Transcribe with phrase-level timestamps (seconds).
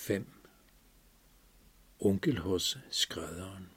[0.00, 0.26] 5.
[1.98, 3.70] Onkel hos skrædderen.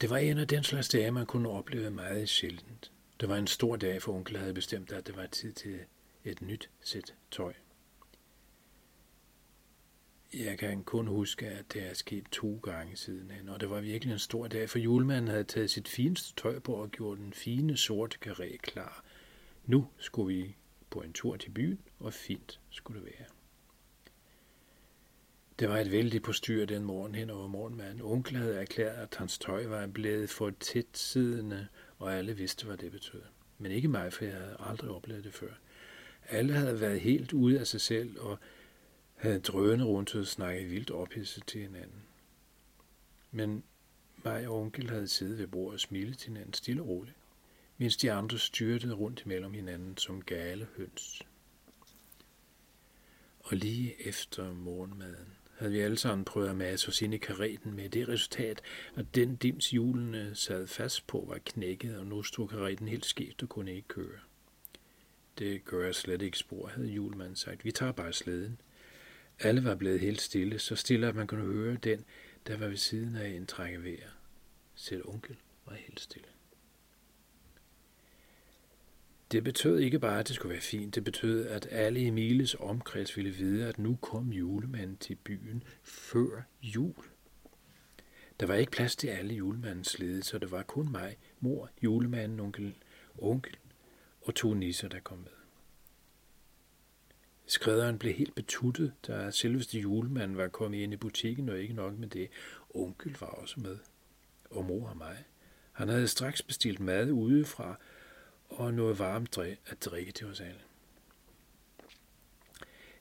[0.00, 2.92] Det var en af den slags dage, man kunne opleve meget sjældent.
[3.20, 5.80] Det var en stor dag, for onkel havde bestemt, at det var tid til
[6.24, 7.54] et nyt sæt tøj.
[10.34, 13.80] Jeg kan kun huske, at det er sket to gange siden hen, og det var
[13.80, 17.32] virkelig en stor dag, for julemanden havde taget sit fineste tøj på og gjort den
[17.32, 19.04] fine sorte karé klar.
[19.66, 20.56] Nu skulle vi
[20.90, 23.26] på en tur til byen, og fint skulle det være.
[25.58, 28.00] Det var et vældigt postyr den morgen hen over morgenmanden.
[28.00, 32.76] Onkel havde erklæret, at hans tøj var blevet for tæt siddende, og alle vidste, hvad
[32.76, 33.22] det betød.
[33.58, 35.52] Men ikke mig, for jeg havde aldrig oplevet det før.
[36.28, 38.38] Alle havde været helt ude af sig selv, og
[39.14, 42.02] havde drønet rundt og snakket vildt ophidset til hinanden.
[43.30, 43.62] Men
[44.24, 47.16] mig og onkel havde siddet ved bordet og smilet til hinanden stille og roligt
[47.78, 51.22] mens de andre styrtede rundt mellem hinanden som gale høns.
[53.40, 57.72] Og lige efter morgenmaden havde vi alle sammen prøvet at masse os ind i kareten
[57.72, 58.62] med det resultat,
[58.96, 63.42] at den dims hjulene sad fast på var knækket, og nu stod kareten helt skævt
[63.42, 64.18] og kunne ikke køre.
[65.38, 67.64] Det gør jeg slet ikke spor, havde julemanden sagt.
[67.64, 68.60] Vi tager bare slæden.
[69.38, 72.04] Alle var blevet helt stille, så stille, at man kunne høre den,
[72.46, 74.10] der var ved siden af en trække vejr.
[74.74, 76.28] Selv onkel var helt stille.
[79.32, 80.94] Det betød ikke bare, at det skulle være fint.
[80.94, 85.64] Det betød, at alle i Miles omkreds ville vide, at nu kom julemanden til byen
[85.82, 87.04] før jul.
[88.40, 92.40] Der var ikke plads til alle julemandens lede, så det var kun mig, mor, julemanden,
[92.40, 92.74] onkel,
[93.18, 93.56] onkel
[94.20, 95.38] og to nisser, der kom med.
[97.46, 101.98] Skrædderen blev helt betuttet, da selveste julemanden var kommet ind i butikken, og ikke nok
[101.98, 102.28] med det.
[102.70, 103.78] Onkel var også med,
[104.50, 105.24] og mor og mig.
[105.72, 107.78] Han havde straks bestilt mad udefra,
[108.48, 110.60] og noget varmt at drikke til os alle.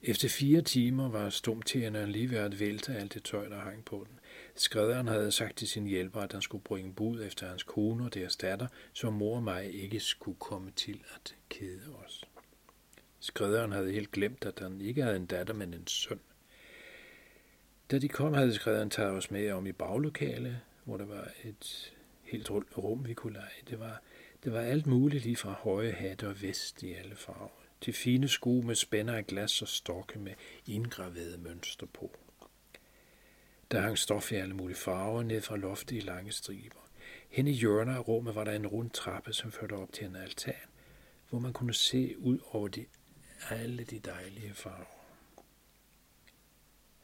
[0.04, 4.06] Efter fire timer var stumtjeneren lige ved at vælte alt det tøj, der hang på
[4.10, 4.20] den.
[4.56, 8.14] Skrædderen havde sagt til sin hjælper, at han skulle bringe bud efter hans kone og
[8.14, 12.26] deres datter, så mor og mig ikke skulle komme til at kede os.
[13.20, 16.20] Skrædderen havde helt glemt, at han ikke havde en datter, men en søn.
[17.92, 21.94] Da de kom, havde skrædderen taget os med om i baglokale, hvor der var et
[22.24, 23.64] helt rum, vi kunne lege.
[23.70, 24.02] Det var
[24.44, 28.28] det var alt muligt lige fra høje hatte og vest i alle farver, til fine
[28.28, 30.34] sko med spænder af glas og stokke med
[30.66, 32.12] indgraverede mønster på.
[33.72, 36.90] Der hang stof i alle mulige farver ned fra loftet i lange striber.
[37.30, 40.16] Hen i hjørner af rummet var der en rund trappe, som førte op til en
[40.16, 40.54] altan,
[41.30, 42.86] hvor man kunne se ud over de,
[43.50, 44.86] alle de dejlige farver.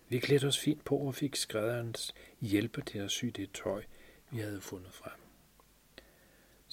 [0.09, 3.83] Vi klædte os fint på og fik skrædderens hjælper til at sy det tøj,
[4.31, 5.22] vi havde fundet frem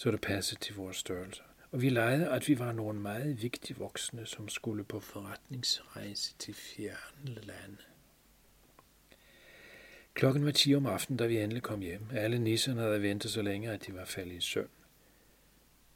[0.01, 1.43] så det passede til vores størrelse.
[1.71, 6.55] Og vi legede, at vi var nogle meget vigtige voksne, som skulle på forretningsrejse til
[6.55, 7.77] fjerne lande.
[10.15, 12.07] Klokken var 10 om aftenen, da vi endelig kom hjem.
[12.13, 14.69] Alle nisserne havde ventet så længe, at de var faldet i søvn.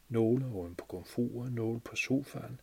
[0.08, 2.60] Nogle var på komfuret, nogle på sofaen,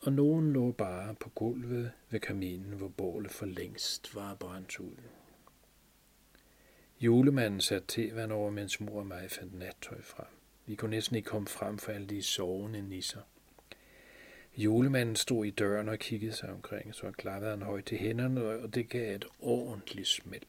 [0.00, 4.96] og nogen lå bare på gulvet ved kaminen, hvor bålet for længst var brændt ud.
[7.00, 10.35] Julemanden satte tevand over, mens mor og mig fandt nattøj frem.
[10.66, 13.20] Vi kunne næsten ikke komme frem for alle de sovende nisser.
[14.56, 18.44] Julemanden stod i døren og kiggede sig omkring, så han klappede han højt til hænderne,
[18.44, 20.46] og det gav et ordentligt smæld.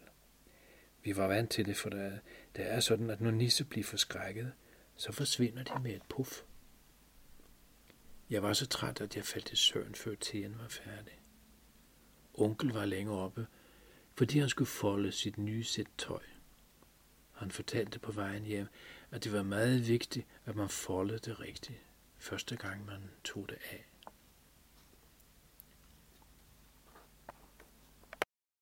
[1.03, 2.21] Vi var vant til det, for det
[2.55, 4.51] er sådan, at når nisse bliver forskrækket,
[4.95, 6.41] så forsvinder de med et puff.
[8.29, 11.19] Jeg var så træt, at jeg faldt i søvn, før teen var færdig.
[12.33, 13.47] Onkel var længere oppe,
[14.15, 16.23] fordi han skulle folde sit nye sæt tøj.
[17.33, 18.67] Han fortalte på vejen hjem,
[19.11, 21.79] at det var meget vigtigt, at man foldede det rigtigt,
[22.17, 23.85] første gang man tog det af.